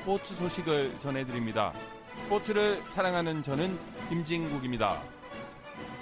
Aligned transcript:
스포츠 0.00 0.34
소식을 0.34 0.98
전해드립니다. 1.00 1.74
스포츠를 2.24 2.80
사랑하는 2.94 3.42
저는 3.42 3.68
김진국입니다. 4.08 4.98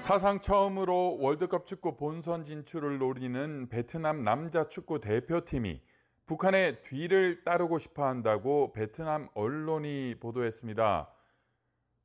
사상 0.02 0.40
처음으로 0.40 1.18
월드컵 1.18 1.66
축구 1.66 1.96
본선 1.96 2.44
진출을 2.44 2.98
노리는 2.98 3.68
베트남 3.68 4.22
남자 4.22 4.68
축구 4.68 5.00
대표팀이 5.00 5.82
북한의 6.26 6.84
뒤를 6.84 7.42
따르고 7.42 7.80
싶어 7.80 8.06
한다고 8.06 8.72
베트남 8.72 9.28
언론이 9.34 10.14
보도했습니다. 10.20 11.12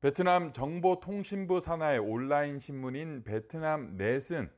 베트남 0.00 0.52
정보통신부 0.52 1.60
산하의 1.60 2.00
온라인 2.00 2.58
신문인 2.58 3.22
베트남 3.22 3.96
넷은 3.96 4.50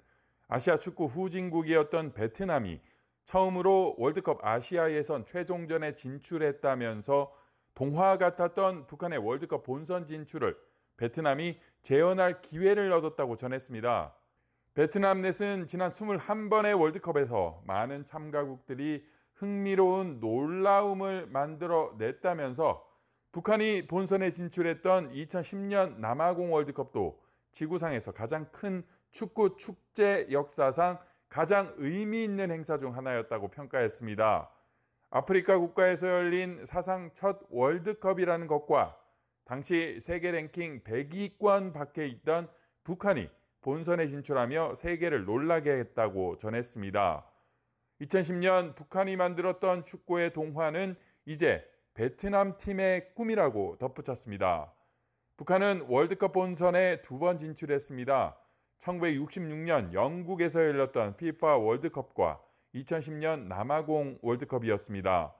아시아 0.48 0.78
축구 0.78 1.04
후진국이었던 1.04 2.14
베트남이 2.14 2.80
처음으로 3.26 3.96
월드컵 3.98 4.38
아시아 4.44 4.92
예선 4.92 5.24
최종전에 5.24 5.94
진출했다면서 5.94 7.32
동화 7.74 8.16
같았던 8.18 8.86
북한의 8.86 9.18
월드컵 9.18 9.64
본선 9.64 10.06
진출을 10.06 10.56
베트남이 10.96 11.58
재현할 11.82 12.40
기회를 12.40 12.92
얻었다고 12.92 13.36
전했습니다. 13.36 14.14
베트남 14.74 15.22
넷은 15.22 15.66
지난 15.66 15.90
21번의 15.90 16.78
월드컵에서 16.80 17.62
많은 17.66 18.06
참가국들이 18.06 19.04
흥미로운 19.34 20.20
놀라움을 20.20 21.26
만들어 21.26 21.94
냈다면서 21.98 22.86
북한이 23.32 23.88
본선에 23.88 24.30
진출했던 24.30 25.12
2010년 25.12 25.98
남아공 25.98 26.52
월드컵도 26.52 27.20
지구상에서 27.50 28.12
가장 28.12 28.46
큰 28.52 28.84
축구 29.10 29.56
축제 29.56 30.28
역사상 30.30 30.98
가장 31.28 31.74
의미 31.76 32.24
있는 32.24 32.50
행사 32.50 32.76
중 32.78 32.96
하나였다고 32.96 33.48
평가했습니다. 33.48 34.50
아프리카 35.10 35.58
국가에서 35.58 36.08
열린 36.08 36.64
사상 36.64 37.10
첫 37.14 37.40
월드컵이라는 37.50 38.46
것과 38.46 38.98
당시 39.44 39.98
세계 40.00 40.32
랭킹 40.32 40.82
100위권 40.82 41.72
밖에 41.72 42.06
있던 42.08 42.48
북한이 42.84 43.28
본선에 43.60 44.06
진출하며 44.06 44.74
세계를 44.74 45.24
놀라게 45.24 45.72
했다고 45.72 46.36
전했습니다. 46.36 47.24
2010년 48.00 48.74
북한이 48.74 49.16
만들었던 49.16 49.84
축구의 49.84 50.32
동화는 50.32 50.96
이제 51.24 51.64
베트남 51.94 52.56
팀의 52.58 53.14
꿈이라고 53.14 53.78
덧붙였습니다. 53.78 54.72
북한은 55.36 55.86
월드컵 55.88 56.32
본선에 56.32 57.00
두 57.02 57.18
번 57.18 57.38
진출했습니다. 57.38 58.36
1966년 58.78 59.92
영국에서 59.92 60.60
열렸던 60.60 61.14
FIFA 61.14 61.58
월드컵과 61.58 62.40
2010년 62.74 63.46
남아공 63.46 64.18
월드컵이었습니다. 64.22 65.34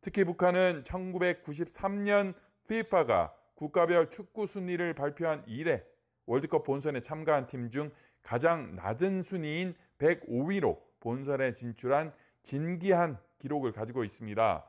특히 0.00 0.24
북한은 0.24 0.82
1993년 0.82 2.34
FIFA가 2.64 3.34
국가별 3.54 4.10
축구 4.10 4.46
순위를 4.46 4.94
발표한 4.94 5.44
이래 5.46 5.84
월드컵 6.26 6.64
본선에 6.64 7.00
참가한 7.00 7.46
팀 7.46 7.70
중 7.70 7.90
가장 8.22 8.74
낮은 8.76 9.22
순위인 9.22 9.74
105위로 9.98 10.78
본선에 11.00 11.52
진출한 11.52 12.12
진기한 12.42 13.18
기록을 13.38 13.72
가지고 13.72 14.04
있습니다. 14.04 14.64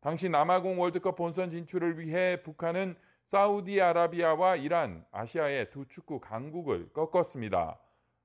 당시 0.00 0.28
남아공 0.28 0.80
월드컵 0.80 1.16
본선 1.16 1.50
진출을 1.50 1.98
위해 1.98 2.42
북한은 2.42 2.96
사우디아라비아와 3.26 4.56
이란, 4.56 5.04
아시아의 5.10 5.70
두 5.70 5.86
축구 5.88 6.20
강국을 6.20 6.92
꺾었습니다. 6.92 7.78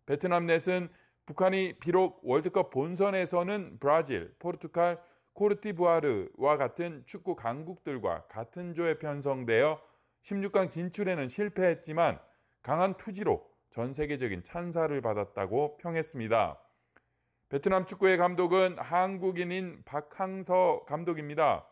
베트남 0.05 0.45
넷은 0.45 0.89
북한이 1.25 1.79
비록 1.79 2.19
월드컵 2.23 2.69
본선에서는 2.69 3.77
브라질, 3.79 4.35
포르투갈, 4.37 5.01
코르티부아르와 5.33 6.57
같은 6.57 7.03
축구 7.05 7.35
강국들과 7.35 8.27
같은 8.27 8.75
조에 8.75 8.99
편성되어 8.99 9.81
16강 10.21 10.69
진출에는 10.69 11.27
실패했지만 11.27 12.19
강한 12.61 12.95
투지로 12.95 13.49
전 13.71 13.93
세계적인 13.93 14.43
찬사를 14.43 15.01
받았다고 15.01 15.77
평했습니다. 15.77 16.59
베트남 17.49 17.85
축구의 17.85 18.17
감독은 18.17 18.77
한국인인 18.77 19.81
박항서 19.83 20.83
감독입니다. 20.85 21.65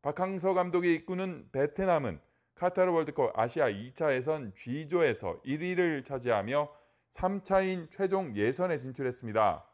박항서 0.00 0.54
감독이 0.54 0.94
이끄는 0.94 1.50
베트남은 1.52 2.20
카타르 2.60 2.92
월드컵 2.92 3.38
아시아 3.38 3.70
2차 3.70 4.12
예선 4.12 4.52
G조에서 4.54 5.40
1위를 5.46 6.04
차지하며 6.04 6.68
3차인 7.08 7.90
최종 7.90 8.36
예선에 8.36 8.76
진출했습니다. 8.76 9.64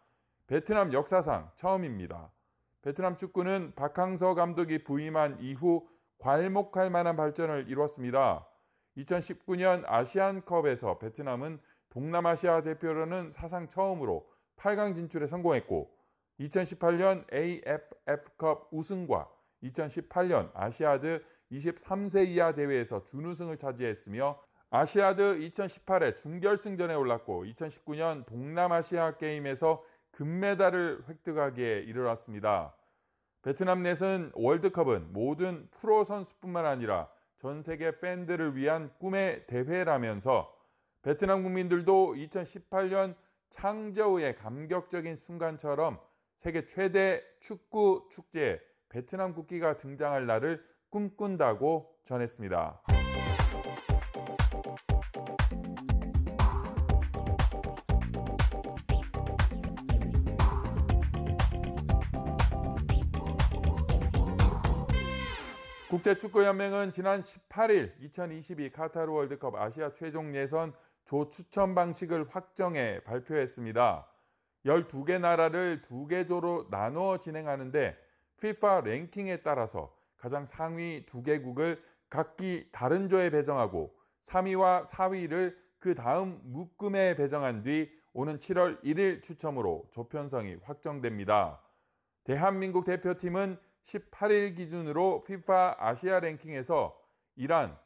베트남 0.46 0.92
역사상 0.92 1.50
처음입니다. 1.56 2.30
베트남 2.82 3.16
축구는 3.16 3.72
박항서 3.74 4.36
감독이 4.36 4.84
부임한 4.84 5.40
이후 5.40 5.88
괄목할 6.18 6.90
만한 6.90 7.16
발전을 7.16 7.68
이뤘습니다. 7.68 8.46
2019년 8.98 9.82
아시안컵에서 9.84 11.00
베트남은 11.00 11.58
동남아시아 11.88 12.62
대표로는 12.62 13.32
사상 13.32 13.66
처음으로 13.66 14.30
8강 14.58 14.94
진출에 14.94 15.26
성공했고 15.26 15.90
2018년 16.38 17.24
AFF컵 17.34 18.68
우승과 18.70 19.28
2018년 19.64 20.52
아시아드 20.54 21.24
23세 21.52 22.26
이하 22.26 22.54
대회에서 22.54 23.04
준우승을 23.04 23.56
차지했으며 23.56 24.40
아시아드 24.70 25.38
2018의 25.38 26.16
중결승전에 26.16 26.94
올랐고 26.94 27.44
2019년 27.44 28.26
동남아시아 28.26 29.16
게임에서 29.16 29.82
금메달을 30.10 31.04
획득하기에 31.08 31.80
이르렀습니다. 31.80 32.74
베트남 33.42 33.82
넷은 33.82 34.32
월드컵은 34.34 35.12
모든 35.12 35.68
프로 35.70 36.02
선수뿐만 36.02 36.66
아니라 36.66 37.08
전 37.38 37.62
세계 37.62 38.00
팬들을 38.00 38.56
위한 38.56 38.90
꿈의 38.98 39.46
대회라면서 39.46 40.52
베트남 41.02 41.44
국민들도 41.44 42.14
2018년 42.14 43.14
창저우의 43.50 44.34
감격적인 44.34 45.14
순간처럼 45.14 46.00
세계 46.38 46.66
최대 46.66 47.22
축구 47.38 48.08
축제 48.10 48.60
베트남 48.88 49.32
국기가 49.32 49.76
등장할 49.76 50.26
날을 50.26 50.64
꿈꾼다고 50.90 51.96
전했습니다. 52.04 52.82
국제축구연맹은 65.88 66.90
지난 66.90 67.20
18일 67.20 67.92
2022 68.00 68.70
카타르 68.70 69.10
월드컵 69.10 69.54
아시아 69.54 69.92
최종 69.92 70.34
예선 70.34 70.74
조 71.04 71.28
추천 71.30 71.74
방식을 71.74 72.26
확정해 72.28 73.00
발표했습니다. 73.04 74.06
12개 74.66 75.20
나라를 75.20 75.82
2개 75.82 76.26
조로 76.26 76.66
나누어 76.70 77.18
진행하는데 77.18 77.96
FIFA 78.38 78.82
랭킹에 78.84 79.38
따라서 79.38 79.95
가장 80.26 80.44
상위 80.44 81.06
2개국을 81.06 81.80
각기 82.10 82.68
다른 82.72 83.08
조에 83.08 83.30
배정하고 83.30 83.96
3위와 84.24 84.84
4위를 84.84 85.54
그 85.78 85.94
다음 85.94 86.40
묶음에 86.42 87.14
배정한 87.14 87.62
뒤 87.62 87.88
오는 88.12 88.36
7월 88.36 88.82
1일 88.82 89.22
추첨으로 89.22 89.86
조편성이 89.92 90.56
확정됩니다. 90.64 91.62
대한민국 92.24 92.82
대표팀은 92.82 93.56
18일 93.84 94.56
기준으로 94.56 95.22
FIFA 95.22 95.74
아시아 95.78 96.18
랭킹에서 96.18 97.00
이란, 97.36 97.78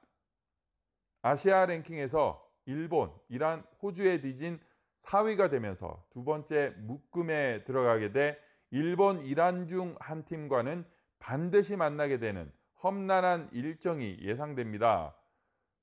아시아 1.20 1.66
랭킹에서 1.66 2.42
일본, 2.64 3.12
이란, 3.28 3.66
호주에 3.82 4.22
뒤진 4.22 4.58
4위가 5.02 5.50
되면서 5.50 6.06
두 6.08 6.24
번째 6.24 6.72
묶음에 6.78 7.64
들어가게 7.64 8.12
돼 8.12 8.38
일본, 8.70 9.26
이란 9.26 9.66
중 9.66 9.94
한 10.00 10.24
팀과는 10.24 10.86
반드시 11.20 11.76
만나게 11.76 12.18
되는 12.18 12.50
험난한 12.82 13.50
일정이 13.52 14.18
예상됩니다. 14.20 15.14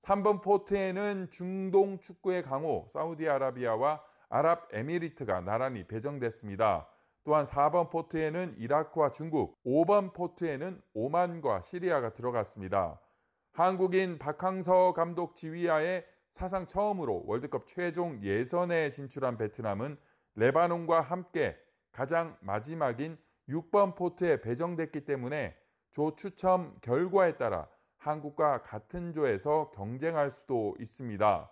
3번 0.04 0.42
포트에는 0.42 1.30
중동 1.32 2.00
축구의 2.00 2.44
강호 2.44 2.88
사우디아라비아와 2.90 4.04
아랍에미리트가 4.30 5.42
나란히 5.42 5.86
배정됐습니다. 5.88 6.90
또한 7.24 7.46
4번 7.46 7.90
포트에는 7.90 8.56
이라크와 8.58 9.12
중국, 9.12 9.62
5번 9.66 10.14
포트에는 10.14 10.82
오만과 10.94 11.62
시리아가 11.64 12.14
들어갔습니다. 12.14 13.00
한국인 13.52 14.18
박항서 14.18 14.94
감독 14.94 15.36
지휘하에 15.36 16.06
사상 16.32 16.68
처음으로 16.68 17.24
월드컵 17.26 17.68
최종 17.68 18.22
예선에 18.22 18.92
진출한 18.92 19.38
베트남은 19.38 19.98
레바논과 20.36 21.02
함께 21.02 21.58
가장 21.92 22.38
마지막인 22.42 23.18
6번 23.50 23.96
포트에 23.96 24.42
배정됐기 24.42 25.06
때문에 25.06 25.56
조 25.92 26.16
추첨 26.16 26.78
결과에 26.82 27.38
따라 27.38 27.68
한국과 27.98 28.62
같은 28.62 29.14
조에서 29.14 29.72
경쟁할 29.72 30.30
수도 30.30 30.76
있습니다. 30.80 31.52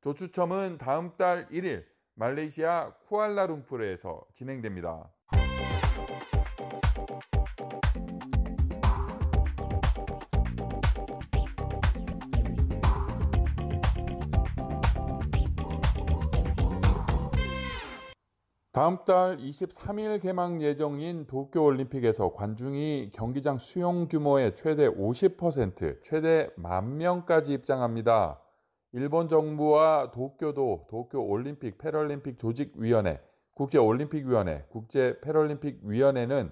조 0.00 0.14
추첨은 0.14 0.78
다음 0.78 1.16
달 1.16 1.48
1일 1.48 1.84
말레이시아 2.14 2.94
쿠알라룸푸르에서 3.06 4.24
진행됩니다. 4.32 5.10
다음 18.74 18.98
달 19.04 19.36
23일 19.36 20.20
개막 20.20 20.60
예정인 20.60 21.28
도쿄올림픽에서 21.28 22.32
관중이 22.32 23.12
경기장 23.14 23.56
수용 23.56 24.08
규모의 24.08 24.56
최대 24.56 24.88
50%, 24.88 26.02
최대 26.02 26.50
만 26.56 26.96
명까지 26.96 27.52
입장합니다. 27.52 28.40
일본 28.90 29.28
정부와 29.28 30.10
도쿄도 30.10 30.88
도쿄올림픽 30.90 31.78
패럴림픽 31.78 32.36
조직위원회, 32.40 33.20
국제올림픽위원회, 33.54 34.64
국제패럴림픽위원회는 34.70 36.50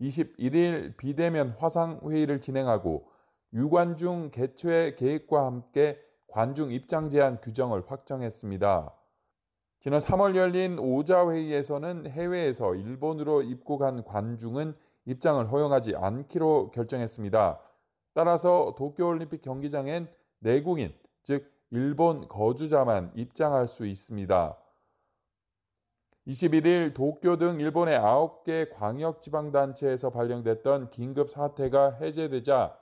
21일 0.00 0.96
비대면 0.96 1.50
화상회의를 1.58 2.40
진행하고 2.40 3.10
유관중 3.52 4.30
개최 4.30 4.94
계획과 4.96 5.44
함께 5.44 5.98
관중 6.28 6.72
입장 6.72 7.10
제한 7.10 7.42
규정을 7.42 7.82
확정했습니다. 7.86 8.97
지난 9.80 10.00
3월 10.00 10.34
열린 10.34 10.76
오자 10.80 11.30
회의에서는 11.30 12.08
해외에서 12.08 12.74
일본으로 12.74 13.42
입국한 13.42 14.02
관중은 14.02 14.74
입장을 15.04 15.52
허용하지 15.52 15.94
않기로 15.94 16.72
결정했습니다. 16.72 17.60
따라서 18.12 18.74
도쿄올림픽 18.76 19.40
경기장엔 19.40 20.08
내국인, 20.40 20.92
즉 21.22 21.48
일본 21.70 22.26
거주자만 22.26 23.12
입장할 23.14 23.68
수 23.68 23.86
있습니다. 23.86 24.58
21일 26.26 26.92
도쿄 26.92 27.36
등 27.36 27.60
일본의 27.60 28.00
9개 28.00 28.68
광역지방단체에서 28.74 30.10
발령됐던 30.10 30.90
긴급 30.90 31.30
사태가 31.30 31.92
해제되자 32.00 32.76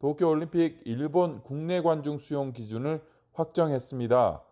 도쿄올림픽 0.00 0.82
일본 0.84 1.42
국내 1.44 1.80
관중 1.80 2.18
수용 2.18 2.52
기준을 2.52 3.00
확정했습니다. 3.34 4.42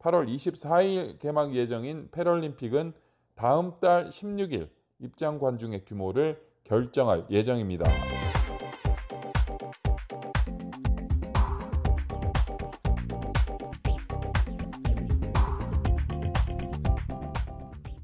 8월 0.00 0.26
24일 0.28 1.18
개막 1.18 1.54
예정인 1.54 2.08
패럴림픽은 2.10 2.94
다음 3.34 3.78
달 3.80 4.08
16일 4.08 4.68
입장 4.98 5.38
관중의 5.38 5.84
규모를 5.84 6.40
결정할 6.64 7.26
예정입니다. 7.30 7.84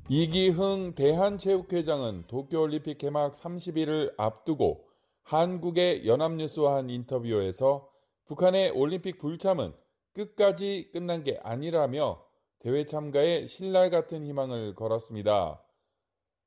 이기흥 0.08 0.94
대한체육회장은 0.94 2.24
도쿄올림픽 2.28 2.98
개막 2.98 3.34
30일을 3.34 4.12
앞두고 4.18 4.86
한국의 5.22 6.06
연합뉴스와 6.06 6.76
한 6.76 6.90
인터뷰에서 6.90 7.88
북한의 8.26 8.70
올림픽 8.70 9.18
불참은 9.18 9.72
끝까지 10.16 10.88
끝난 10.92 11.22
게 11.22 11.38
아니라며 11.42 12.24
대회 12.58 12.86
참가에 12.86 13.46
실낱 13.46 13.90
같은 13.90 14.24
희망을 14.24 14.74
걸었습니다. 14.74 15.62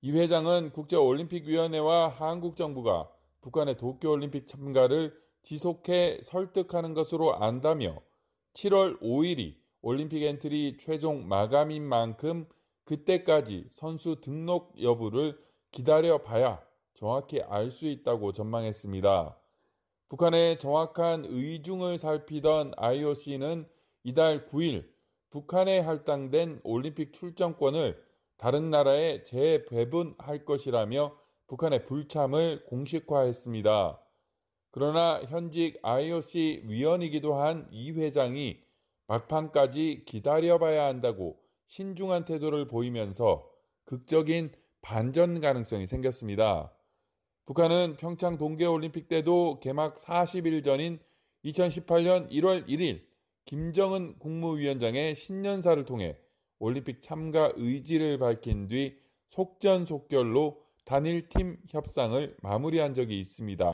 이 0.02 0.12
회장은 0.12 0.72
국제올림픽위원회와 0.72 2.08
한국 2.08 2.56
정부가 2.56 3.12
북한의 3.42 3.78
도쿄올림픽 3.78 4.48
참가를 4.48 5.14
지속해 5.44 6.22
설득하는 6.24 6.96
것으로 6.96 7.36
안다며 7.36 8.02
7월 8.54 9.00
5일이 9.02 9.56
올림픽 9.82 10.24
엔트리 10.24 10.78
최종 10.80 11.28
마감인 11.28 11.84
만큼 11.84 12.48
그때까지 12.86 13.68
선수 13.72 14.20
등록 14.20 14.82
여부를 14.82 15.38
기다려 15.72 16.24
봐야 16.24 16.60
정확히 16.96 17.42
알 17.44 17.70
수 17.70 17.86
있다고 17.86 18.32
전망했습니다. 18.34 19.38
북한의 20.10 20.58
정확한 20.60 21.26
의중을 21.26 21.98
살피던 21.98 22.74
IOC는 22.78 23.68
이달 24.04 24.48
9일 24.48 24.90
북한에 25.30 25.80
할당된 25.80 26.62
올림픽 26.64 27.14
출전권을 27.14 28.04
다른 28.38 28.72
나라에 28.72 29.24
재배분할 29.24 30.46
것이라며 30.46 31.16
북한의 31.48 31.86
불참을 31.86 32.64
공식화했습니다. 32.66 34.02
그러나 34.72 35.22
현직 35.24 35.80
IOC 35.84 36.64
위원이기도 36.66 37.36
한 37.36 37.68
이 37.72 37.92
회장이 37.92 38.62
막판까지 39.08 40.04
기다려봐야 40.06 40.86
한다고 40.86 41.40
신중한 41.68 42.26
태도를 42.26 42.68
보이면서 42.68 43.50
극적인 43.86 44.54
반전 44.82 45.42
가능성이 45.42 45.88
생겼습니다. 45.88 46.72
북한은 47.50 47.96
평창 47.98 48.38
동계올림픽 48.38 49.08
때도 49.08 49.60
개막 49.60 49.96
40일 49.96 50.64
전인 50.64 51.00
2018년 51.46 52.30
1월 52.30 52.68
1일 52.68 53.02
김정은 53.46 54.20
국무위원장의 54.20 55.16
신년사를 55.16 55.84
통해 55.86 56.16
올림픽 56.60 57.02
참가 57.02 57.52
의지를 57.56 58.20
밝힌 58.20 58.68
뒤 58.68 59.00
속전속결로 59.30 60.62
단일팀 60.86 61.58
협상을 61.68 62.38
마무리한 62.44 62.94
적이 62.94 63.20
있습니다. 63.20 63.72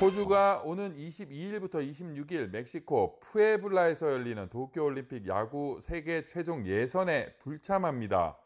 호주가 0.00 0.62
오는 0.64 0.94
22일부터 0.94 1.84
26일 1.90 2.50
멕시코 2.50 3.18
푸에블라에서 3.18 4.12
열리는 4.12 4.48
도쿄올림픽 4.48 5.26
야구 5.26 5.80
세계 5.80 6.24
최종 6.24 6.64
예선에 6.64 7.34
불참합니다. 7.38 8.38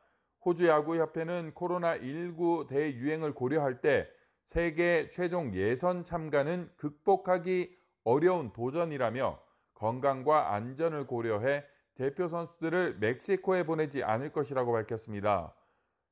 호주 0.47 0.67
야구협회는 0.67 1.53
코로나19 1.53 2.69
대유행을 2.69 3.35
고려할 3.35 3.83
때 3.83 4.09
세계 4.47 5.11
최종 5.11 5.53
예선 5.53 6.05
참가는 6.05 6.71
극복하기 6.79 7.77
어려운 8.05 8.51
도전이라며 8.55 9.39
건강과 9.75 10.55
안전을 10.55 11.07
고려해 11.07 11.65
대표 11.97 12.29
선수들을 12.29 12.97
멕시코에 12.99 13.65
보내지 13.65 14.03
않을 14.03 14.33
것이라고 14.33 14.73
밝혔습니다. 14.73 15.55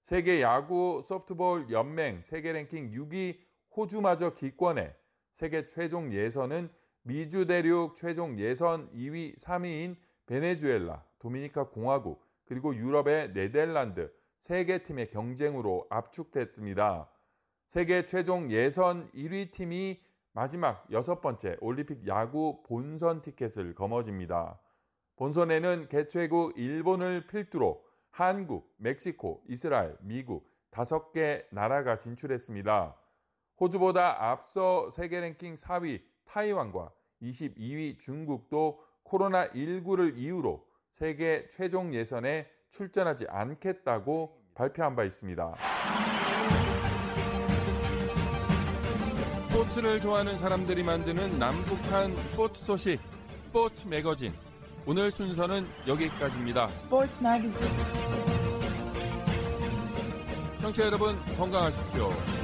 세계 0.03 0.43
야구 0.43 1.01
소프트볼 1.03 1.71
연맹 1.71 2.21
세계 2.21 2.53
랭킹 2.53 2.91
6위 2.91 3.39
호주마저 3.75 4.35
기권해 4.35 5.00
세계 5.41 5.65
최종 5.65 6.13
예선은 6.13 6.69
미주 7.01 7.47
대륙 7.47 7.97
최종 7.97 8.39
예선 8.39 8.93
2위, 8.93 9.39
3위인 9.39 9.97
베네수엘라, 10.27 11.03
도미니카 11.19 11.71
공화국, 11.71 12.23
그리고 12.45 12.77
유럽의 12.77 13.33
네덜란드 13.33 14.13
세 14.37 14.67
개 14.67 14.83
팀의 14.83 15.09
경쟁으로 15.09 15.87
압축됐습니다. 15.89 17.09
세계 17.69 18.05
최종 18.05 18.51
예선 18.51 19.11
1위 19.13 19.51
팀이 19.51 20.03
마지막 20.33 20.87
여섯 20.93 21.23
번째 21.23 21.57
올림픽 21.63 22.07
야구 22.07 22.63
본선 22.67 23.23
티켓을 23.23 23.75
거머쥡니다. 23.75 24.61
본선에는 25.17 25.89
개최국 25.89 26.59
일본을 26.59 27.29
필두로 27.29 27.83
한국, 28.11 28.75
멕시코, 28.77 29.43
이스라엘, 29.49 29.97
미국 30.01 30.51
다섯 30.69 31.13
개 31.13 31.47
나라가 31.51 31.97
진출했습니다. 31.97 32.95
호주보다 33.61 34.31
앞서 34.31 34.89
세계 34.91 35.21
랭킹 35.21 35.55
4위 35.57 36.03
타이완과 36.25 36.91
22위 37.23 37.99
중국도 37.99 38.81
코로나19를 39.05 40.17
이유로 40.17 40.65
세계 40.95 41.47
최종 41.49 41.93
예선에 41.93 42.49
출전하지 42.71 43.27
않겠다고 43.29 44.37
발표한 44.55 44.97
바 44.97 45.05
있습니다. 45.05 45.55
스포츠를 49.49 50.01
좋아하는 50.01 50.39
사람들이 50.39 50.83
만드는 50.83 51.39
남북한 51.39 52.17
스포츠 52.17 52.65
소식 52.65 53.01
스포츠 53.47 53.87
매거진 53.87 54.33
오늘 54.87 55.11
순서는 55.11 55.67
여기까지입니다. 55.87 56.69
Sports 56.71 57.23
Magazine. 57.23 57.69
청취자 60.61 60.87
여러분 60.87 61.17
건강하십시오. 61.37 62.40